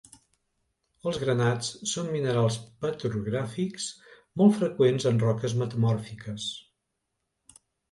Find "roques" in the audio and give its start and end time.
5.27-5.57